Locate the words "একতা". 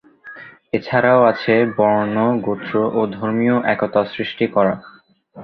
3.65-4.01